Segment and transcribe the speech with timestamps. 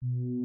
[0.00, 0.37] Starstruck.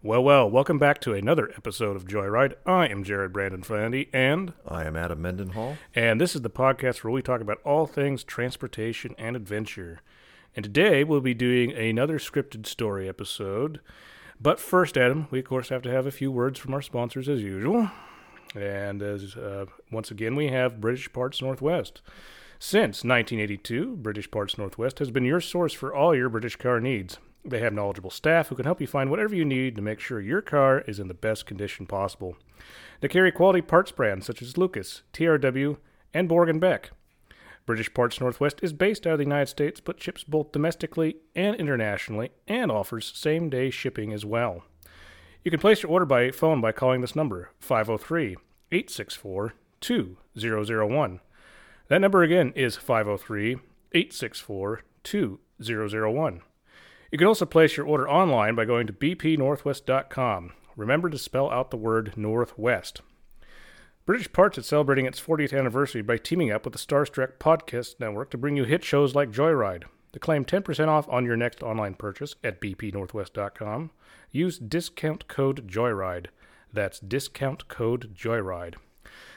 [0.00, 2.54] Well, well, welcome back to another episode of Joyride.
[2.64, 5.76] I am Jared Brandon Fandy, and I am Adam Mendenhall.
[5.92, 10.00] and this is the podcast where we talk about all things transportation and adventure.
[10.54, 13.80] And today we'll be doing another scripted story episode.
[14.40, 17.28] But first, Adam, we of course have to have a few words from our sponsors
[17.28, 17.90] as usual.
[18.54, 22.02] And as uh, once again, we have British Parts Northwest.
[22.60, 27.18] Since 1982, British Parts Northwest has been your source for all your British car needs.
[27.48, 30.20] They have knowledgeable staff who can help you find whatever you need to make sure
[30.20, 32.36] your car is in the best condition possible.
[33.00, 35.78] They carry quality parts brands such as Lucas, TRW,
[36.12, 36.90] and Borg and Beck.
[37.64, 41.56] British Parts Northwest is based out of the United States but ships both domestically and
[41.56, 44.64] internationally and offers same day shipping as well.
[45.44, 48.36] You can place your order by phone by calling this number 503
[48.72, 51.20] 864 2001.
[51.88, 53.56] That number again is 503
[53.92, 56.42] 864 2001.
[57.10, 60.52] You can also place your order online by going to bpnorthwest.com.
[60.76, 63.00] Remember to spell out the word Northwest.
[64.04, 68.30] British Parts is celebrating its 40th anniversary by teaming up with the Starstruck Podcast Network
[68.30, 69.84] to bring you hit shows like Joyride.
[70.12, 73.90] To claim 10% off on your next online purchase at bpnorthwest.com,
[74.30, 76.28] use discount code JOYRIDE.
[76.72, 78.76] That's discount code JOYRIDE.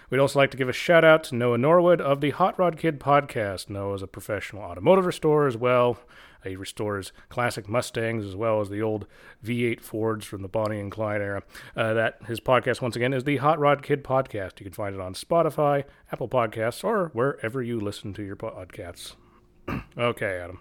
[0.10, 2.78] We'd also like to give a shout out to Noah Norwood of the Hot Rod
[2.78, 3.70] Kid podcast.
[3.70, 6.00] Noah is a professional automotive restorer as well.
[6.44, 9.06] He restores classic Mustangs as well as the old
[9.46, 11.44] V8 Fords from the Bonnie and Clyde era.
[11.76, 14.60] Uh, that his podcast once again is the Hot Rod Kid podcast.
[14.60, 19.14] You can find it on Spotify, Apple Podcasts, or wherever you listen to your podcasts.
[19.98, 20.60] okay, Adam.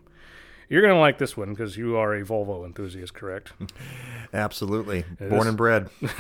[0.68, 3.52] You're going to like this one because you are a Volvo enthusiast, correct?
[4.32, 5.04] Absolutely.
[5.18, 5.91] Born and bred.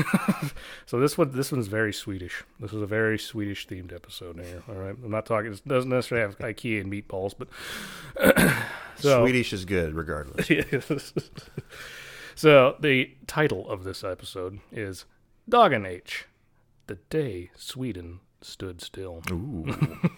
[0.86, 2.42] So this one, this one's very Swedish.
[2.58, 4.64] This is a very Swedish themed episode here.
[4.68, 5.52] All right, I'm not talking.
[5.52, 7.46] It doesn't necessarily have IKEA and meatballs, but
[9.02, 10.46] so Swedish is good regardless.
[12.34, 15.04] so the title of this episode is
[15.48, 16.26] Dagen H,
[16.86, 19.22] the day Sweden stood still.
[19.30, 19.66] Ooh.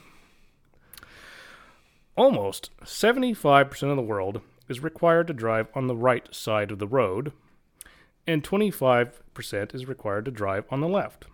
[2.17, 6.87] Almost 75% of the world is required to drive on the right side of the
[6.87, 7.33] road,
[8.27, 11.25] and 25% is required to drive on the left.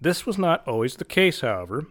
[0.00, 1.86] This was not always the case, however.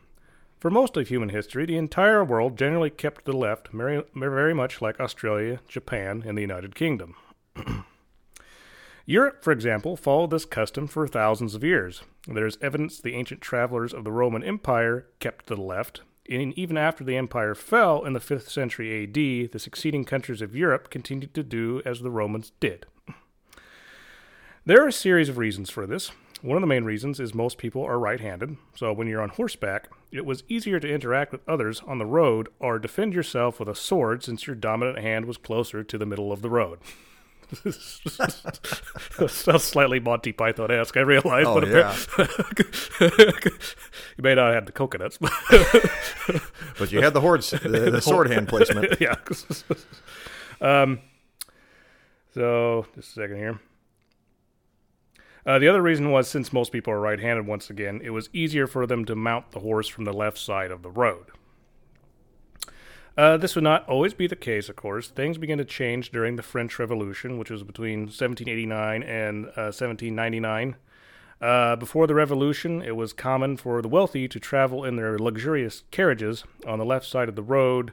[0.59, 4.53] For most of human history, the entire world generally kept to the left, very, very
[4.53, 7.16] much like Australia, Japan, and the United Kingdom.
[9.05, 12.01] Europe, for example, followed this custom for thousands of years.
[12.27, 16.57] There is evidence the ancient travelers of the Roman Empire kept to the left, and
[16.57, 20.89] even after the empire fell in the 5th century AD, the succeeding countries of Europe
[20.89, 22.88] continued to do as the Romans did.
[24.65, 26.11] There are a series of reasons for this.
[26.41, 29.29] One of the main reasons is most people are right handed, so when you're on
[29.29, 33.68] horseback, it was easier to interact with others on the road or defend yourself with
[33.69, 36.79] a sword since your dominant hand was closer to the middle of the road.
[39.28, 41.95] Sounds slightly Monty Python esque, I realize, Oh, but yeah.
[44.18, 45.18] you may not have the coconuts.
[46.78, 49.00] But you had the, hordes, the, the sword hand placement.
[49.00, 49.16] yeah.
[50.59, 51.00] um,
[52.34, 53.59] so, just a second here.
[55.45, 58.29] Uh, the other reason was since most people are right handed, once again, it was
[58.33, 61.27] easier for them to mount the horse from the left side of the road.
[63.18, 65.07] Uh, this would not always be the case, of course.
[65.07, 70.75] Things began to change during the French Revolution, which was between 1789 and uh, 1799.
[71.39, 75.83] Uh, before the Revolution, it was common for the wealthy to travel in their luxurious
[75.92, 77.92] carriages on the left side of the road,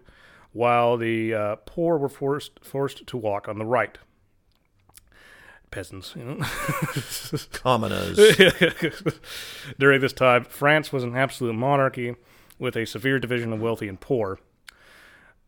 [0.52, 3.98] while the uh, poor were forced forced to walk on the right.
[5.72, 6.36] Peasants, you know.
[7.52, 8.16] Commoners.
[9.78, 12.14] During this time, France was an absolute monarchy
[12.58, 14.38] with a severe division of wealthy and poor.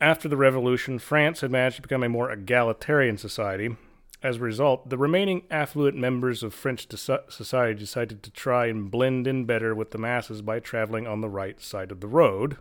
[0.01, 3.77] After the revolution, France had managed to become a more egalitarian society.
[4.23, 8.91] As a result, the remaining affluent members of French deci- society decided to try and
[8.91, 12.57] blend in better with the masses by traveling on the right side of the road.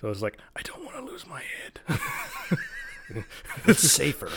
[0.00, 1.80] So it's like, I don't want to lose my head.
[3.66, 4.28] It's safer.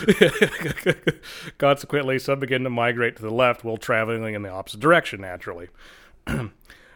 [1.57, 5.69] Consequently, some began to migrate to the left while traveling in the opposite direction, naturally.
[6.27, 6.47] uh,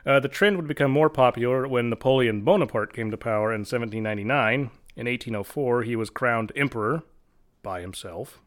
[0.05, 4.71] the trend would become more popular when Napoleon Bonaparte came to power in 1799.
[4.95, 7.03] In 1804, he was crowned emperor
[7.63, 8.39] by himself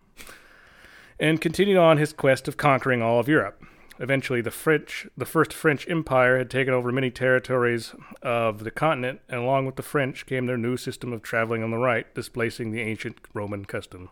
[1.19, 3.63] and continued on his quest of conquering all of Europe.
[3.99, 9.21] Eventually, the French, the first French Empire, had taken over many territories of the continent,
[9.29, 12.71] and along with the French came their new system of traveling on the right, displacing
[12.71, 14.09] the ancient Roman custom.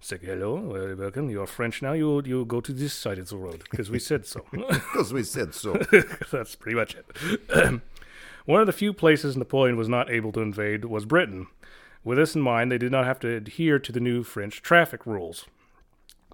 [0.00, 1.30] Say hello, welcome.
[1.30, 1.92] You're French now.
[1.92, 4.44] You you go to this side of the road because we said so.
[4.52, 5.74] Because we said so.
[6.32, 7.80] That's pretty much it.
[8.44, 11.46] One of the few places Napoleon was not able to invade was Britain.
[12.02, 15.06] With this in mind, they did not have to adhere to the new French traffic
[15.06, 15.46] rules.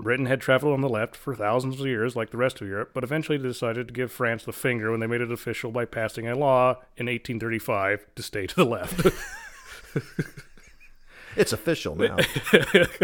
[0.01, 2.91] Britain had traveled on the left for thousands of years, like the rest of Europe,
[2.95, 6.29] but eventually decided to give France the finger when they made it official by passing
[6.29, 9.07] a law in 1835 to stay to the left.
[11.39, 12.17] It's official now.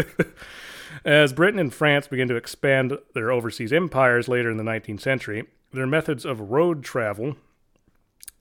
[1.05, 5.45] As Britain and France began to expand their overseas empires later in the 19th century,
[5.71, 7.37] their methods of road travel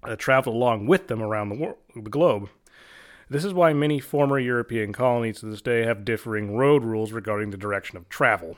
[0.03, 2.49] uh, traveled along with them around the, wor- the globe.
[3.29, 7.51] This is why many former European colonies to this day have differing road rules regarding
[7.51, 8.57] the direction of travel.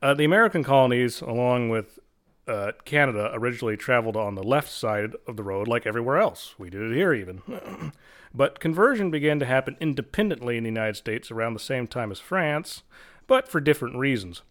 [0.00, 2.00] Uh, the American colonies, along with
[2.48, 6.56] uh, Canada, originally traveled on the left side of the road like everywhere else.
[6.58, 7.92] We did it here, even.
[8.34, 12.18] but conversion began to happen independently in the United States around the same time as
[12.18, 12.82] France,
[13.28, 14.42] but for different reasons.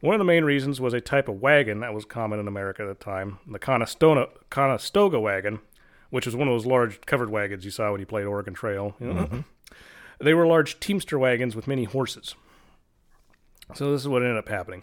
[0.00, 2.82] One of the main reasons was a type of wagon that was common in America
[2.82, 5.60] at the time, the Conestoga, Conestoga wagon,
[6.10, 8.94] which was one of those large covered wagons you saw when you played Oregon Trail.
[9.00, 9.22] you know.
[9.22, 9.40] Mm-hmm.
[10.20, 12.34] They were large teamster wagons with many horses.
[13.74, 14.82] So this is what ended up happening.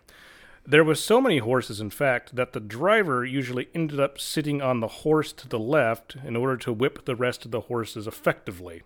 [0.66, 4.80] There was so many horses, in fact, that the driver usually ended up sitting on
[4.80, 8.82] the horse to the left in order to whip the rest of the horses effectively.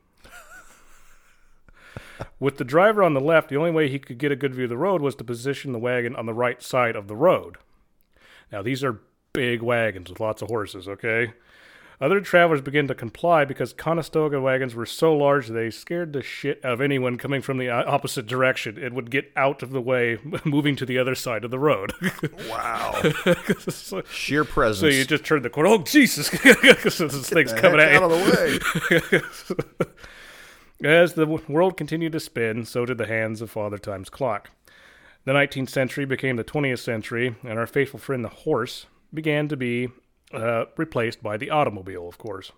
[2.39, 4.65] With the driver on the left, the only way he could get a good view
[4.65, 7.57] of the road was to position the wagon on the right side of the road.
[8.51, 8.99] Now, these are
[9.33, 11.33] big wagons with lots of horses, okay?
[12.01, 16.59] Other travelers began to comply because Conestoga wagons were so large they scared the shit
[16.65, 18.79] of anyone coming from the uh, opposite direction.
[18.79, 21.93] It would get out of the way, moving to the other side of the road.
[22.49, 22.99] Wow.
[23.69, 24.79] so, Sheer presence.
[24.79, 25.69] so you just turn the corner.
[25.69, 26.27] Oh Jesus!
[26.27, 27.97] so this thing's The coming at you.
[27.97, 28.11] out of
[29.11, 29.21] the
[30.81, 30.89] way.
[30.89, 34.49] As the world continued to spin, so did the hands of Father Time's clock.
[35.25, 39.55] The 19th century became the 20th century, and our faithful friend the horse began to
[39.57, 39.89] be
[40.33, 42.51] uh, replaced by the automobile, of course.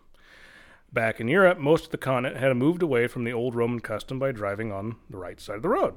[0.92, 4.20] Back in Europe, most of the continent had moved away from the old Roman custom
[4.20, 5.96] by driving on the right side of the road.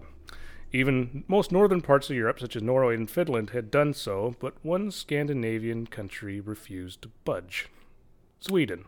[0.72, 4.54] Even most northern parts of Europe, such as Norway and Finland, had done so, but
[4.62, 7.68] one Scandinavian country refused to budge
[8.40, 8.86] Sweden.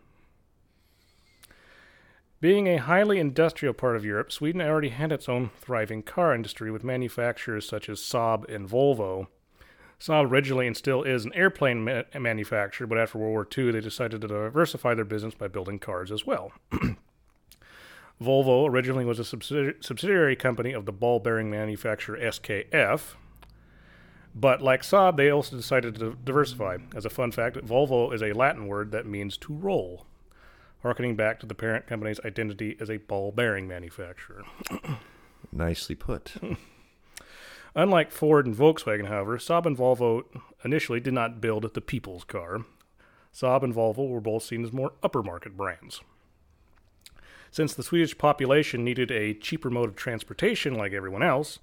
[2.41, 6.71] Being a highly industrial part of Europe, Sweden already had its own thriving car industry
[6.71, 9.27] with manufacturers such as Saab and Volvo.
[9.99, 13.81] Saab originally and still is an airplane ma- manufacturer, but after World War II, they
[13.81, 16.53] decided to diversify their business by building cars as well.
[18.21, 23.15] Volvo originally was a subsidi- subsidiary company of the ball bearing manufacturer SKF,
[24.33, 26.77] but like Saab, they also decided to diversify.
[26.95, 30.05] As a fun fact, Volvo is a Latin word that means to roll
[30.81, 34.43] harkening back to the parent company's identity as a ball bearing manufacturer.
[35.51, 36.35] Nicely put.
[37.79, 40.25] Unlike Ford and Volkswagen, however, Saab and Volvo
[40.65, 42.65] initially did not build the people's car.
[43.33, 46.01] Saab and Volvo were both seen as more upper market brands.
[47.51, 51.59] Since the Swedish population needed a cheaper mode of transportation like everyone else,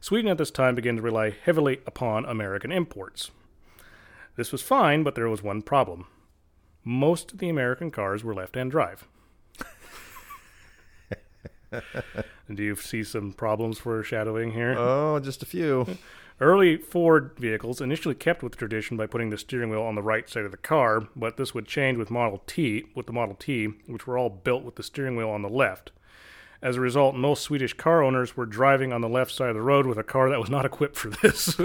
[0.00, 3.30] Sweden at this time began to rely heavily upon American imports.
[4.36, 6.06] This was fine, but there was one problem.
[6.84, 9.06] Most of the American cars were left hand drive.
[12.54, 14.74] Do you see some problems foreshadowing here?
[14.76, 15.86] Oh, just a few.
[16.40, 20.28] Early Ford vehicles initially kept with tradition by putting the steering wheel on the right
[20.28, 23.66] side of the car, but this would change with Model T, with the Model T,
[23.86, 25.92] which were all built with the steering wheel on the left.
[26.62, 29.62] As a result, most Swedish car owners were driving on the left side of the
[29.62, 31.58] road with a car that was not equipped for this.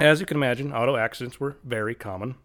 [0.00, 2.36] As you can imagine, auto accidents were very common,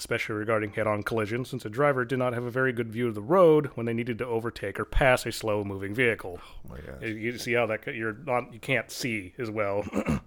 [0.00, 3.06] especially regarding head on collisions, since a driver did not have a very good view
[3.06, 6.40] of the road when they needed to overtake or pass a slow moving vehicle.
[6.42, 7.02] Oh my gosh.
[7.02, 9.84] You- see how that you're not you can't see as well.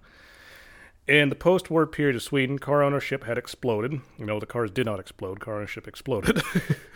[1.08, 4.00] In the post-war period of Sweden, car ownership had exploded.
[4.16, 6.40] You know, the cars did not explode; car ownership exploded.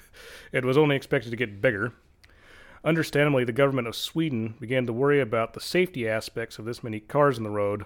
[0.52, 1.92] it was only expected to get bigger.
[2.84, 7.00] Understandably, the government of Sweden began to worry about the safety aspects of this many
[7.00, 7.84] cars on the road,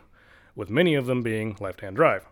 [0.54, 2.26] with many of them being left-hand drive.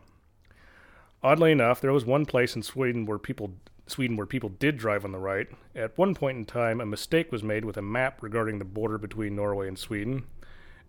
[1.23, 3.53] Oddly enough, there was one place in Sweden where people
[3.87, 5.49] Sweden where people did drive on the right.
[5.75, 8.99] At one point in time, a mistake was made with a map regarding the border
[8.99, 10.25] between Norway and Sweden.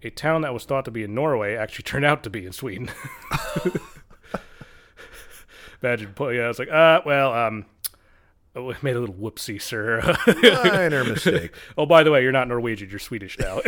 [0.03, 2.53] A town that was thought to be in Norway actually turned out to be in
[2.53, 2.89] Sweden.
[5.83, 7.65] Imagine, yeah, it's like, uh, well, um,
[8.55, 10.15] oh, we made a little whoopsie, sir.
[10.63, 11.55] Minor mistake.
[11.75, 13.61] oh, by the way, you're not Norwegian, you're Swedish now.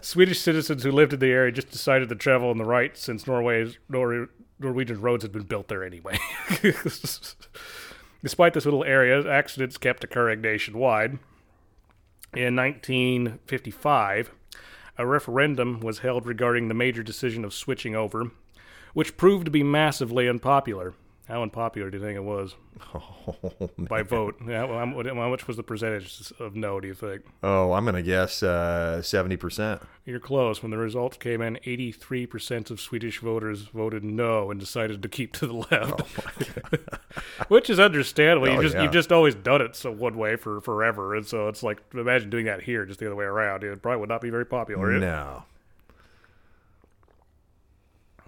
[0.00, 3.26] Swedish citizens who lived in the area just decided to travel on the right since
[3.26, 4.30] Norway's Nor-
[4.62, 6.18] Norwegian roads had been built there anyway.
[8.22, 11.18] Despite this little area, accidents kept occurring nationwide.
[12.34, 14.30] In 1955,
[14.96, 18.30] a referendum was held regarding the major decision of switching over,
[18.94, 20.94] which proved to be massively unpopular.
[21.32, 22.56] How unpopular do you think it was
[22.94, 24.36] Oh, by vote?
[24.46, 26.78] Yeah, well, how much was the percentage of no?
[26.78, 27.22] Do you think?
[27.42, 29.80] oh I'm going to guess uh, 70%.
[30.04, 30.62] You're close.
[30.62, 35.32] When the results came in, 83% of Swedish voters voted no and decided to keep
[35.32, 36.02] to the left.
[37.48, 38.48] Which is understandable.
[38.48, 38.82] Oh, you just yeah.
[38.82, 42.28] you've just always done it so one way for forever, and so it's like imagine
[42.28, 43.64] doing that here, just the other way around.
[43.64, 44.98] It probably would not be very popular.
[44.98, 45.44] No.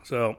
[0.05, 0.37] So,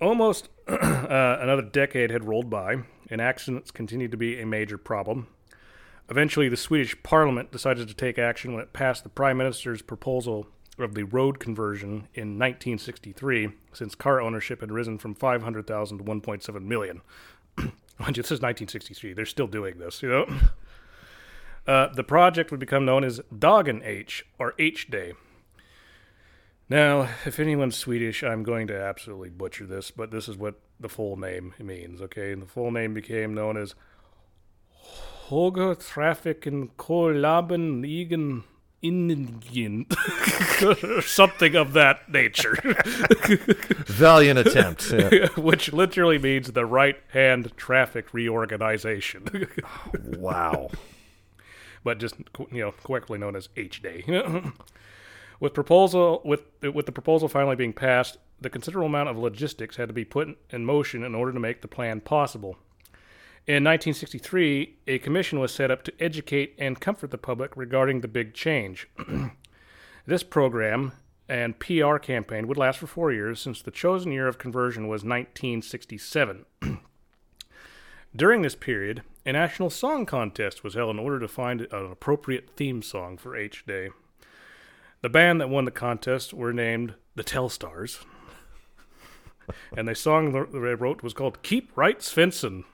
[0.00, 5.28] almost uh, another decade had rolled by, and accidents continued to be a major problem.
[6.10, 10.46] Eventually, the Swedish parliament decided to take action when it passed the prime minister's proposal
[10.78, 16.62] of the road conversion in 1963, since car ownership had risen from 500,000 to 1.7
[16.62, 17.02] million.
[17.98, 19.12] This is 1963.
[19.12, 20.26] They're still doing this, you know.
[21.66, 25.12] Uh, the project would become known as Dagen H, or H Day.
[26.70, 30.88] Now, if anyone's Swedish, I'm going to absolutely butcher this, but this is what the
[30.88, 32.32] full name means, okay?
[32.32, 33.74] And the full name became known as
[35.28, 37.84] Hoga Trafiken Kollaben
[38.80, 39.86] Igen.
[41.02, 42.54] Something of that nature.
[43.86, 44.92] Valiant attempt.
[44.92, 45.26] Yeah.
[45.36, 49.48] Which literally means the right hand traffic reorganization.
[50.04, 50.70] wow.
[51.82, 52.14] but just
[52.52, 54.04] you know correctly known as H Day.
[55.40, 59.88] With proposal with with the proposal finally being passed, the considerable amount of logistics had
[59.88, 62.56] to be put in motion in order to make the plan possible.
[63.46, 68.08] In 1963, a commission was set up to educate and comfort the public regarding the
[68.08, 68.88] big change.
[70.06, 70.92] this program
[71.30, 75.02] and PR campaign would last for four years, since the chosen year of conversion was
[75.02, 76.44] 1967.
[78.16, 82.50] During this period, a national song contest was held in order to find an appropriate
[82.56, 83.90] theme song for H Day.
[85.00, 88.04] The band that won the contest were named the Telstars,
[89.76, 92.64] and the song they wrote was called "Keep Right Svensson."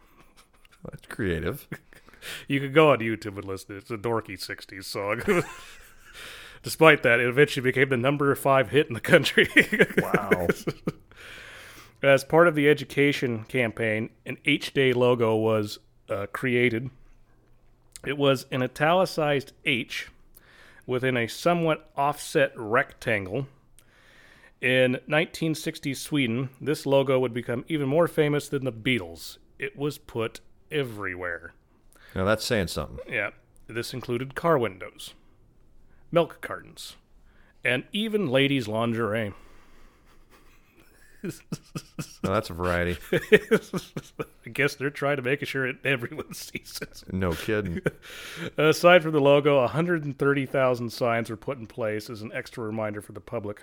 [0.84, 1.68] That's creative.
[2.48, 3.76] You could go on YouTube and listen.
[3.76, 5.22] It's a dorky '60s song.
[6.62, 9.48] Despite that, it eventually became the number five hit in the country.
[10.02, 10.48] Wow.
[12.02, 15.78] As part of the education campaign, an H Day logo was
[16.10, 16.90] uh, created.
[18.06, 20.08] It was an italicized H
[20.86, 23.46] within a somewhat offset rectangle.
[24.60, 29.38] In 1960 Sweden, this logo would become even more famous than the Beatles.
[29.58, 31.54] It was put everywhere.
[32.14, 32.98] now that's saying something.
[33.08, 33.30] Yeah,
[33.66, 35.14] this included car windows,
[36.10, 36.96] milk cartons,
[37.64, 39.34] and even ladies' lingerie.
[42.22, 42.96] That's a variety.
[43.12, 47.04] I guess they're trying to make sure it, everyone sees it.
[47.12, 47.80] No kidding.
[48.58, 53.12] Aside from the logo, 130,000 signs were put in place as an extra reminder for
[53.12, 53.62] the public.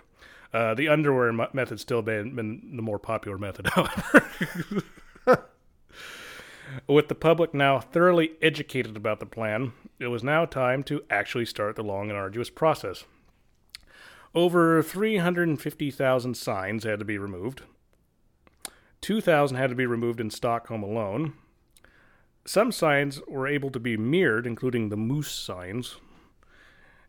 [0.53, 4.83] Uh, the underwear method still been, been the more popular method, however.
[6.87, 11.45] With the public now thoroughly educated about the plan, it was now time to actually
[11.45, 13.05] start the long and arduous process.
[14.33, 17.63] Over 350,000 signs had to be removed.
[19.01, 21.33] 2,000 had to be removed in Stockholm alone.
[22.45, 25.97] Some signs were able to be mirrored, including the moose signs.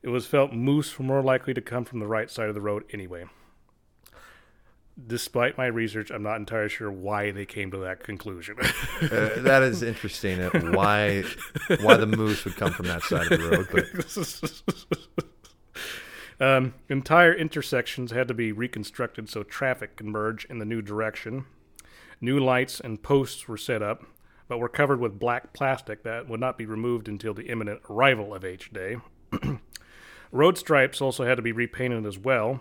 [0.02, 2.60] It was felt moose were more likely to come from the right side of the
[2.60, 3.24] road anyway.
[5.06, 8.56] Despite my research, I'm not entirely sure why they came to that conclusion.
[8.60, 8.66] Uh,
[9.38, 10.40] that is interesting.
[10.40, 11.22] uh, Why
[11.80, 15.24] why the moose would come from that side of the road, but
[16.40, 21.46] um, entire intersections had to be reconstructed so traffic could merge in the new direction.
[22.20, 24.04] New lights and posts were set up,
[24.48, 28.34] but were covered with black plastic that would not be removed until the imminent arrival
[28.34, 28.96] of H Day.
[30.32, 32.60] Road stripes also had to be repainted as well.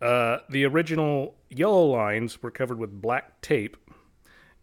[0.00, 3.76] Uh, the original yellow lines were covered with black tape,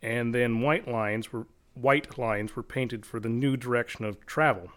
[0.02, 4.70] and then white lines were white lines were painted for the new direction of travel.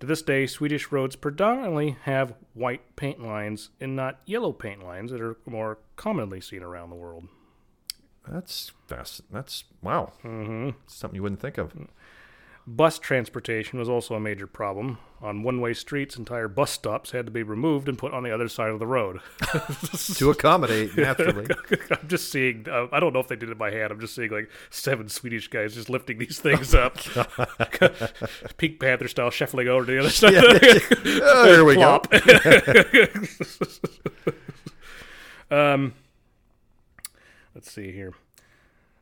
[0.00, 5.10] To this day, Swedish roads predominantly have white paint lines and not yellow paint lines
[5.10, 7.28] that are more commonly seen around the world.
[8.28, 10.12] That's that's that's wow.
[10.22, 10.70] Mm-hmm.
[10.86, 11.72] Something you wouldn't think of.
[12.66, 14.98] Bus transportation was also a major problem.
[15.22, 18.34] On one way streets, entire bus stops had to be removed and put on the
[18.34, 19.20] other side of the road.
[20.14, 21.46] to accommodate, naturally.
[21.90, 23.92] I'm just seeing, uh, I don't know if they did it by hand.
[23.92, 26.98] I'm just seeing like seven Swedish guys just lifting these things up.
[28.58, 30.34] Pink Panther style, shuffling over to the other side.
[30.34, 30.42] Yeah,
[31.22, 32.02] oh, here we go.
[35.50, 35.94] um,
[37.54, 38.12] let's see here.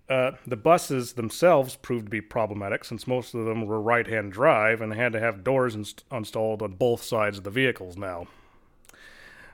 [0.09, 4.33] Uh, the buses themselves proved to be problematic since most of them were right hand
[4.33, 7.97] drive and they had to have doors inst- installed on both sides of the vehicles
[7.97, 8.27] now.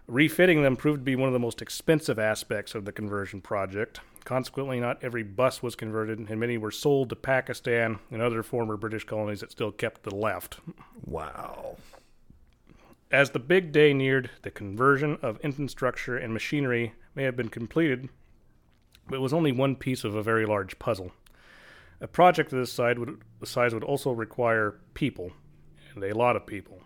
[0.09, 4.01] Refitting them proved to be one of the most expensive aspects of the conversion project.
[4.25, 8.77] Consequently, not every bus was converted, and many were sold to Pakistan and other former
[8.77, 10.59] British colonies that still kept the left.
[11.05, 11.77] Wow.
[13.13, 18.09] As the big day neared, the conversion of infrastructure and machinery may have been completed
[19.11, 21.11] but it was only one piece of a very large puzzle.
[22.01, 25.33] A project of this size would, size would also require people,
[25.95, 26.83] and a lot of people.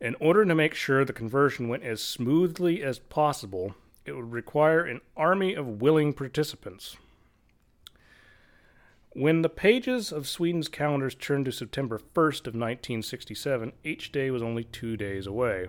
[0.00, 3.74] In order to make sure the conversion went as smoothly as possible,
[4.06, 6.96] it would require an army of willing participants.
[9.10, 14.42] When the pages of Sweden's calendars turned to September 1st of 1967, H Day was
[14.42, 15.68] only two days away.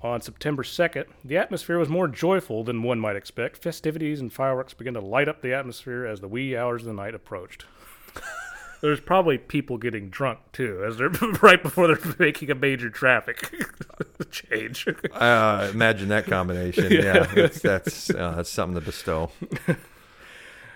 [0.00, 3.56] On September 2nd, the atmosphere was more joyful than one might expect.
[3.56, 6.94] Festivities and fireworks began to light up the atmosphere as the wee hours of the
[6.94, 7.64] night approached.
[8.80, 11.08] There's probably people getting drunk too, as they're
[11.42, 13.52] right before they're making a major traffic
[14.30, 14.86] change.
[15.12, 16.92] uh, imagine that combination.
[16.92, 19.32] yeah, yeah that's that's, uh, that's something to bestow.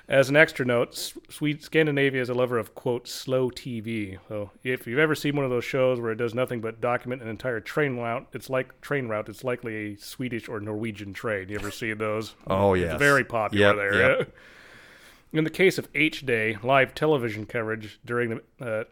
[0.09, 0.94] As an extra note,
[1.30, 4.18] Sweden, Scandinavia is a lover of quote slow TV.
[4.28, 7.23] So if you've ever seen one of those shows where it does nothing but document
[7.23, 9.28] an entire train route, it's like train route.
[9.28, 11.49] It's likely a Swedish or Norwegian train.
[11.49, 12.35] You ever see those?
[12.49, 14.18] Oh yeah, very popular yep, there.
[14.18, 14.37] Yep.
[15.32, 18.87] In the case of H Day, live television coverage during the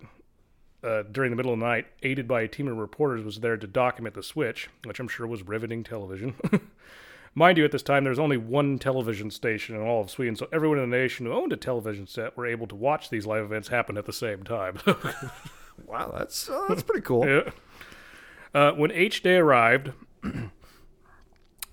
[0.82, 3.40] uh, uh, during the middle of the night, aided by a team of reporters, was
[3.40, 6.34] there to document the switch, which I'm sure was riveting television.
[7.34, 10.34] Mind you, at this time, there was only one television station in all of Sweden,
[10.34, 13.24] so everyone in the nation who owned a television set were able to watch these
[13.24, 14.78] live events happen at the same time.
[15.86, 17.26] wow, that's uh, that's pretty cool.
[17.26, 17.50] Yeah.
[18.52, 19.92] Uh, when H Day arrived,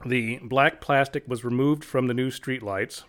[0.05, 3.03] the black plastic was removed from the new streetlights,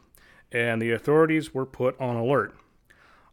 [0.51, 2.55] and the authorities were put on alert.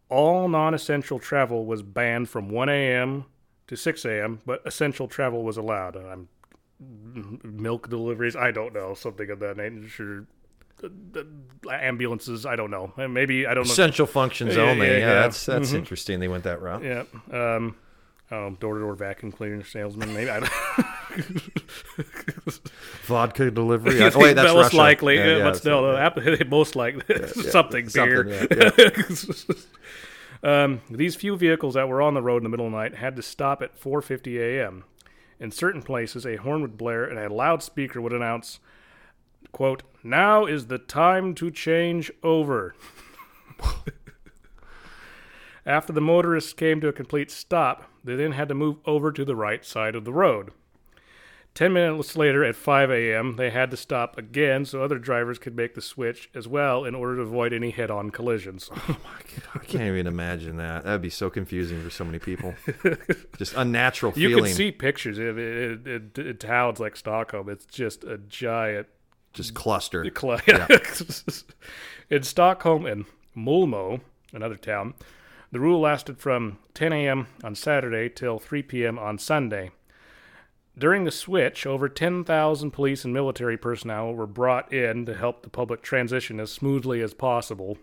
[0.10, 3.26] All non essential travel was banned from 1 a.m.
[3.68, 5.96] to 6 a.m., but essential travel was allowed.
[5.96, 6.28] I'm
[6.80, 8.36] milk deliveries.
[8.36, 10.28] I don't know something of that nature.
[11.72, 12.46] Ambulances.
[12.46, 12.94] I don't know.
[12.98, 13.72] Maybe I don't know.
[13.72, 14.88] Essential functions only.
[14.88, 15.14] Yeah, yeah, yeah.
[15.14, 15.78] that's that's mm-hmm.
[15.78, 16.20] interesting.
[16.20, 16.84] They went that route.
[16.84, 17.04] Yeah.
[17.32, 17.76] Um,
[18.32, 20.14] um, door-to-door vacuum cleaner salesman.
[20.14, 20.52] Maybe I don't.
[23.04, 24.02] Vodka delivery.
[24.02, 24.78] oh, wait, that's most Russia.
[24.78, 26.44] likely, yeah, yeah, but still, yeah.
[26.48, 28.48] most likely something beer.
[29.10, 29.56] Something,
[30.44, 32.96] um, these few vehicles that were on the road in the middle of the night
[32.96, 34.84] had to stop at 4:50 a.m.
[35.40, 38.60] In certain places, a horn would blare and a loudspeaker would announce,
[39.52, 42.76] quote, Now is the time to change over.
[45.66, 49.26] After the motorists came to a complete stop, they then had to move over to
[49.26, 50.52] the right side of the road.
[51.56, 55.56] Ten minutes later, at 5 a.m., they had to stop again so other drivers could
[55.56, 58.70] make the switch as well in order to avoid any head on collisions.
[58.74, 59.20] Oh my
[59.54, 59.62] God.
[59.62, 60.84] I can't even imagine that.
[60.84, 62.54] That would be so confusing for so many people.
[63.38, 64.44] just unnatural you feeling.
[64.44, 65.18] You can see pictures.
[65.18, 67.48] It, it, it, it, towns like Stockholm.
[67.48, 68.88] It's just a giant.
[69.32, 70.06] Just cluster.
[70.14, 70.68] Cl- yeah.
[72.10, 74.02] in Stockholm and Malmo,
[74.34, 74.94] another town,
[75.54, 77.28] the rule lasted from 10 a.m.
[77.46, 79.00] on Saturday till 3 p.m.
[79.00, 79.72] on Sunday.
[80.78, 85.50] During the switch, over 10,000 police and military personnel were brought in to help the
[85.50, 87.78] public transition as smoothly as possible.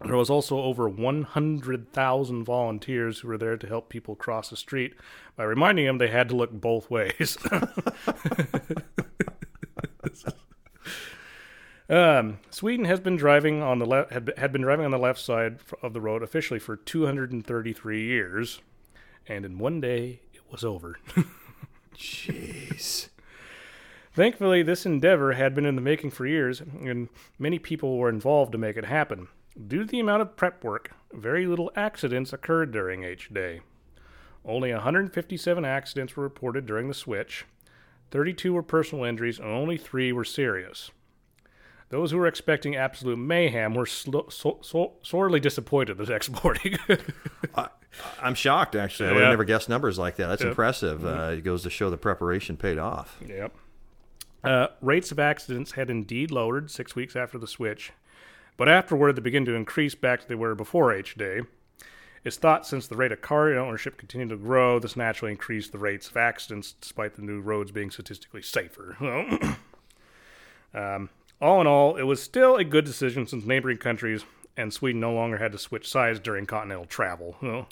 [0.00, 4.94] There was also over 100,000 volunteers who were there to help people cross the street
[5.36, 7.36] by reminding them they had to look both ways.
[11.90, 15.58] um, Sweden has been driving on the had, had been driving on the left side
[15.82, 18.60] of the road officially for 233 years,
[19.28, 20.98] and in one day it was over.
[21.94, 23.08] Jeez.
[24.14, 28.52] Thankfully, this endeavor had been in the making for years, and many people were involved
[28.52, 29.28] to make it happen.
[29.66, 33.60] Due to the amount of prep work, very little accidents occurred during H Day.
[34.44, 37.46] Only 157 accidents were reported during the switch,
[38.12, 40.90] 32 were personal injuries, and only three were serious.
[41.92, 46.78] Those who were expecting absolute mayhem were slo- so, so, sorely disappointed the next morning.
[47.54, 47.68] I,
[48.18, 49.10] I'm shocked, actually.
[49.10, 50.28] I would have never guessed numbers like that.
[50.28, 50.48] That's Yeah.
[50.48, 51.04] impressive.
[51.04, 53.18] Uh, it goes to show the preparation paid off.
[53.28, 53.54] Yep.
[54.42, 57.92] Uh, rates of accidents had indeed lowered six weeks after the switch,
[58.56, 61.42] but afterward they began to increase back to they were before H Day.
[62.24, 65.78] It's thought since the rate of car ownership continued to grow, this naturally increased the
[65.78, 68.96] rates of accidents, despite the new roads being statistically safer.
[70.74, 71.10] um,
[71.42, 74.24] all in all, it was still a good decision since neighboring countries
[74.56, 77.36] and Sweden no longer had to switch sides during continental travel.
[77.42, 77.66] you know.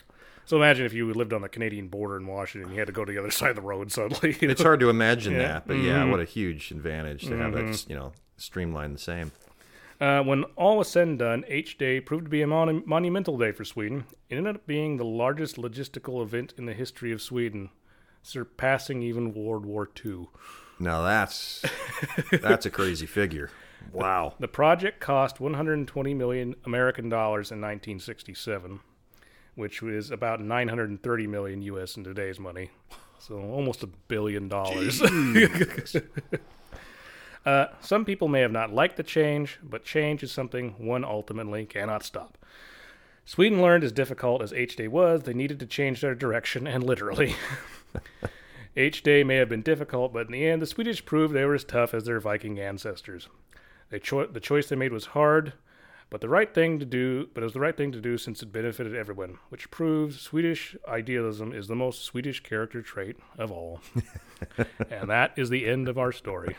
[0.46, 3.04] So imagine if you lived on the Canadian border in Washington, you had to go
[3.04, 4.36] to the other side of the road suddenly.
[4.40, 5.38] you It's hard to imagine Yeah.
[5.38, 6.10] that, but yeah, Mhm.
[6.10, 9.30] what a huge advantage to have that, you know, streamlined the same.
[10.00, 13.36] Uh, when all was said and done, H Day proved to be a monu- monumental
[13.36, 14.04] day for Sweden.
[14.30, 17.68] It ended up being the largest logistical event in the history of Sweden,
[18.22, 20.28] surpassing even World War II.
[20.80, 21.62] Now that's
[22.40, 23.50] that's a crazy figure.
[23.92, 24.34] Wow.
[24.38, 28.80] The project cost 120 million American dollars in 1967,
[29.54, 32.70] which was about 930 million US in today's money.
[33.18, 35.02] So almost a billion dollars.
[37.44, 41.66] uh, some people may have not liked the change, but change is something one ultimately
[41.66, 42.38] cannot stop.
[43.26, 46.82] Sweden learned as difficult as H Day was, they needed to change their direction, and
[46.82, 47.34] literally.
[48.76, 51.54] H Day may have been difficult, but in the end, the Swedish proved they were
[51.54, 53.28] as tough as their Viking ancestors.
[53.90, 55.54] They cho- the choice they made was hard,
[56.08, 57.28] but the right thing to do.
[57.34, 60.76] But it was the right thing to do since it benefited everyone, which proves Swedish
[60.86, 63.80] idealism is the most Swedish character trait of all.
[64.90, 66.56] and that is the end of our story.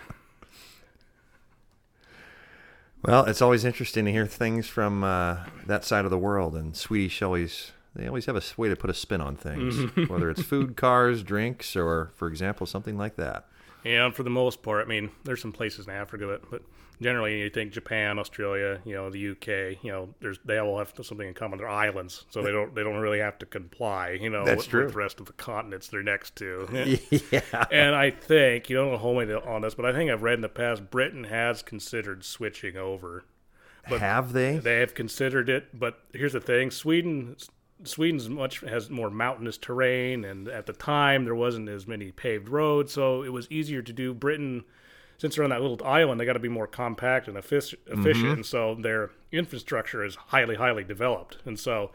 [3.04, 6.76] Well, it's always interesting to hear things from uh, that side of the world, and
[6.76, 10.41] Swedish always they always have a way to put a spin on things, whether it's
[10.41, 13.45] food, cars, drinks, or, for example, something like that.
[13.84, 16.62] Yeah, for the most part, I mean, there's some places in Africa, but, but
[17.01, 20.93] generally you think Japan, Australia, you know, the UK, you know, there's they all have
[21.01, 21.58] something in common.
[21.58, 24.67] They're islands, so they don't they don't really have to comply, you know, That's with,
[24.69, 24.84] true.
[24.86, 26.67] with the rest of the continents they're next to.
[27.32, 27.65] yeah.
[27.71, 30.41] and I think you don't hold me on this, but I think I've read in
[30.41, 33.23] the past Britain has considered switching over.
[33.86, 34.58] have they?
[34.58, 37.36] They have considered it, but here's the thing: Sweden,
[37.83, 42.49] Sweden's much has more mountainous terrain, and at the time there wasn't as many paved
[42.49, 44.13] roads, so it was easier to do.
[44.13, 44.63] Britain,
[45.21, 48.34] since they're on that little island, they got to be more compact and effic- efficient,
[48.34, 51.91] and so their infrastructure is highly, highly developed, and so.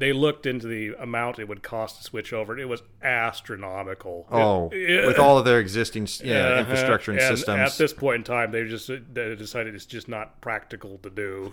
[0.00, 2.56] They looked into the amount it would cost to switch over.
[2.56, 4.28] It was astronomical.
[4.30, 6.60] Oh, It- with all of their existing yeah, uh-huh.
[6.60, 7.72] infrastructure and, systems.
[7.72, 11.52] At this point in time, they just they decided it's just not practical to do.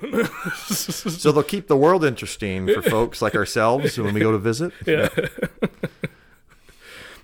[0.67, 4.71] so they'll keep the world interesting for folks like ourselves when we go to visit.
[4.85, 5.09] yeah.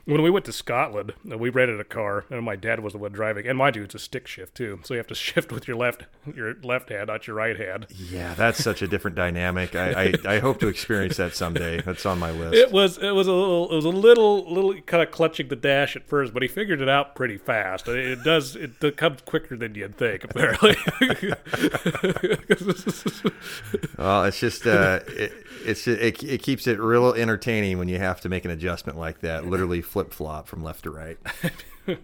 [0.05, 2.99] when we went to Scotland, uh, we rented a car, and my dad was the
[2.99, 3.47] one driving.
[3.47, 5.77] And mind you, it's a stick shift too, so you have to shift with your
[5.77, 7.87] left your left hand, not your right hand.
[7.89, 9.75] Yeah, that's such a different dynamic.
[9.75, 11.81] I, I, I hope to experience that someday.
[11.81, 12.55] That's on my list.
[12.55, 15.55] It was it was a little it was a little little kind of clutching the
[15.55, 17.87] dash at first, but he figured it out pretty fast.
[17.87, 20.75] It, it does it comes quicker than you'd think, apparently.
[23.97, 25.31] Well, it's just uh, it,
[25.63, 29.19] it's it, it keeps it real entertaining when you have to make an adjustment like
[29.19, 29.45] that.
[29.45, 31.17] Literally flip flop from left to right.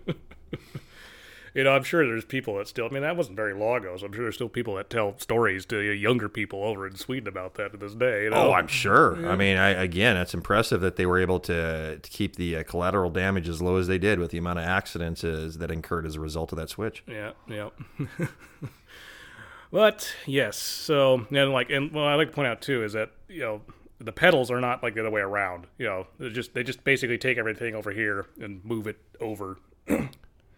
[1.57, 2.85] You know, I'm sure there's people that still.
[2.85, 5.17] I mean, that wasn't very long ago, so I'm sure there's still people that tell
[5.17, 8.25] stories to younger people over in Sweden about that to this day.
[8.25, 8.49] You know?
[8.49, 9.27] Oh, I'm sure.
[9.27, 12.63] I mean, I, again, it's impressive that they were able to, to keep the uh,
[12.63, 16.13] collateral damage as low as they did with the amount of accidents that incurred as
[16.13, 17.03] a result of that switch.
[17.07, 17.69] Yeah, yeah.
[19.71, 23.13] but yes, so and like, and what I like to point out too is that
[23.27, 23.61] you know
[23.99, 25.67] the pedals are not like the other way around.
[25.77, 29.57] You know, they just they just basically take everything over here and move it over.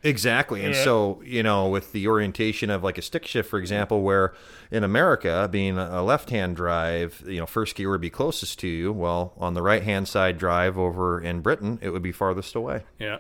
[0.02, 0.64] Exactly.
[0.64, 0.84] And Yeah.
[0.86, 4.34] so, you know, with the orientation of like a stick shift, for example, where
[4.72, 8.68] in America, being a left hand drive, you know, first gear would be closest to
[8.70, 8.94] you.
[8.94, 12.84] Well, on the right hand side drive over in Britain, it would be farthest away.
[12.98, 13.18] Yeah,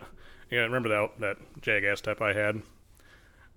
[0.49, 0.61] yeah.
[0.61, 2.61] Remember that that Jag type I had?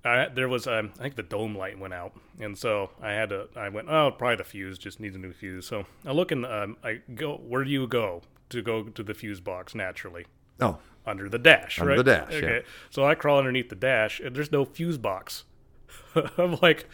[0.05, 3.29] I, there was um, I think the dome light went out, and so I had
[3.29, 3.49] to.
[3.55, 5.67] I went, oh, probably the fuse just needs a new fuse.
[5.67, 6.45] So I look in.
[6.45, 7.37] Um, I go.
[7.37, 10.27] Where do you go to go to the fuse box naturally?
[10.61, 11.97] Oh, Under the dash, Under right?
[11.97, 12.37] the dash, yeah.
[12.39, 12.63] Okay.
[12.91, 15.45] So I crawl underneath the dash, and there's no fuse box.
[16.39, 16.87] I'm like, "Wh-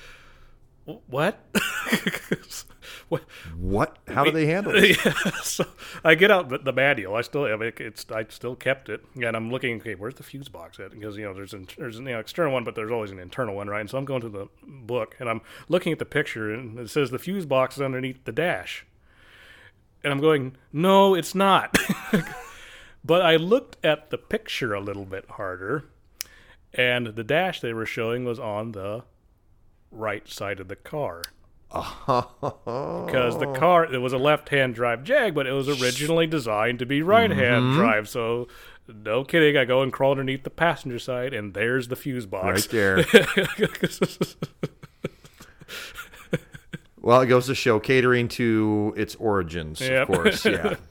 [1.06, 1.38] what?
[3.08, 3.22] what?
[3.56, 3.98] what?
[4.08, 4.96] How do they handle it?
[5.04, 5.66] yeah, so
[6.02, 7.14] I get out the, the manual.
[7.14, 9.76] I still, I mean, it's, I still kept it, and I'm looking.
[9.80, 10.92] Okay, where's the fuse box at?
[10.92, 13.18] Because you know, there's an, there's an you know, external one, but there's always an
[13.18, 13.80] internal one, right?
[13.80, 16.90] And so I'm going to the book, and I'm looking at the picture, and it
[16.90, 18.86] says the fuse box is underneath the dash,
[20.02, 21.76] and I'm going, no, it's not.
[23.04, 25.84] but I looked at the picture a little bit harder,
[26.72, 29.04] and the dash they were showing was on the
[29.90, 31.22] right side of the car.
[31.70, 36.86] because the car it was a left-hand drive Jag, but it was originally designed to
[36.86, 37.76] be right-hand Mm-hmm.
[37.78, 38.08] drive.
[38.08, 38.48] So,
[38.88, 42.44] no kidding, I go and crawl underneath the passenger side, and there's the fuse box.
[42.62, 43.04] right there.
[47.00, 50.08] well, it goes to show catering to its origins, Yep.
[50.08, 50.44] of course.
[50.44, 50.76] Yeah.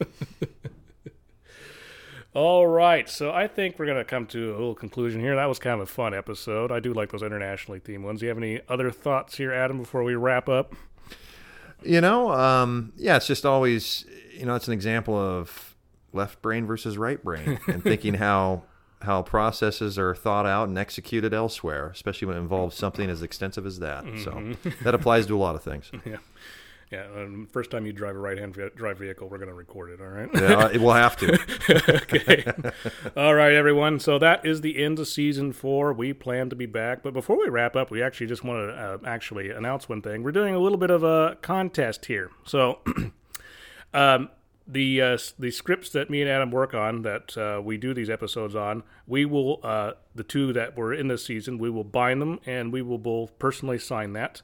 [2.37, 5.35] All right, so I think we're gonna come to a little conclusion here.
[5.35, 6.71] That was kind of a fun episode.
[6.71, 8.19] I do like those internationally themed ones.
[8.19, 10.75] Do you have any other thoughts here, Adam, before we wrap up?
[11.81, 14.05] You know, um, yeah, it's just always,
[14.37, 15.75] you know, it's an example of
[16.13, 18.65] left brain versus right brain and thinking how
[19.01, 23.65] how processes are thought out and executed elsewhere, especially when it involves something as extensive
[23.65, 24.05] as that.
[24.23, 25.89] So that applies to a lot of things.
[26.05, 26.17] Yeah,
[26.91, 27.05] yeah.
[27.15, 29.99] Um, first time you drive a right-hand ve- drive vehicle, we're gonna record it.
[29.99, 30.29] All right.
[30.33, 31.33] Yeah, it will have to.
[32.03, 32.45] okay.
[33.17, 33.99] All right, everyone.
[33.99, 35.91] So that is the end of season four.
[35.91, 38.73] We plan to be back, but before we wrap up, we actually just want to
[38.73, 40.23] uh, actually announce one thing.
[40.23, 42.31] We're doing a little bit of a contest here.
[42.45, 42.79] So,
[43.93, 44.29] um,
[44.65, 48.09] the uh, the scripts that me and Adam work on, that uh, we do these
[48.09, 52.21] episodes on, we will uh, the two that were in this season, we will bind
[52.21, 54.41] them, and we will both personally sign that.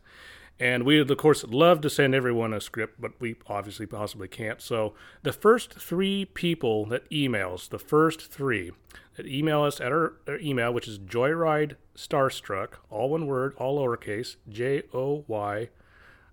[0.60, 4.28] And we, would, of course, love to send everyone a script, but we obviously possibly
[4.28, 4.62] can't.
[4.62, 8.72] So the first three people that emails, the first three
[9.16, 13.80] that email us at our, our email, which is Joyride Starstruck, all one word, all
[13.80, 15.70] lowercase, J O Y,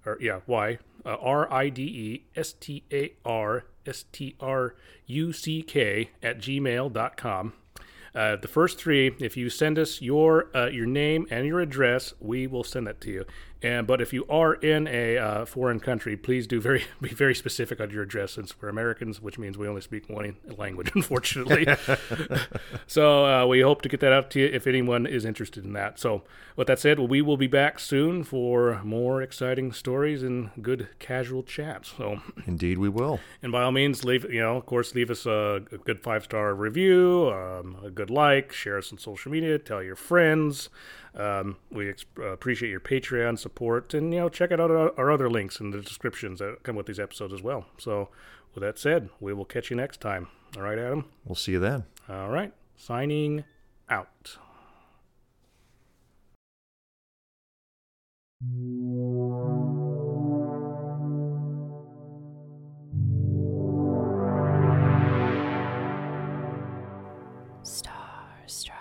[0.04, 4.74] or yeah, Y, uh, R I D E S T A R S T R
[5.06, 7.52] U C K at gmail.com.
[8.12, 12.12] Uh, the first three, if you send us your uh, your name and your address,
[12.18, 13.24] we will send that to you.
[13.62, 17.34] And but if you are in a uh, foreign country, please do very be very
[17.34, 21.66] specific on your address, since we're Americans, which means we only speak one language, unfortunately.
[22.86, 25.72] so uh, we hope to get that out to you if anyone is interested in
[25.74, 25.98] that.
[25.98, 26.22] So
[26.56, 31.42] with that said, we will be back soon for more exciting stories and good casual
[31.42, 31.92] chats.
[31.96, 32.20] So.
[32.46, 33.20] Indeed, we will.
[33.42, 36.24] And by all means, leave you know, of course, leave us a, a good five
[36.24, 40.70] star review, um, a good like, share us on social media, tell your friends.
[41.14, 45.10] Um, we ex- uh, appreciate your Patreon support, and you know, check out our, our
[45.10, 47.66] other links in the descriptions that come with these episodes as well.
[47.78, 48.08] So,
[48.54, 50.28] with that said, we will catch you next time.
[50.56, 51.06] All right, Adam.
[51.24, 51.84] We'll see you then.
[52.08, 53.44] All right, signing
[53.88, 54.36] out.
[67.62, 68.79] Starstruck.